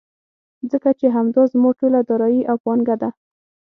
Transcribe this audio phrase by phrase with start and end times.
[0.71, 3.09] ځکه چې همدا زما ټوله دارايي او پانګه ده.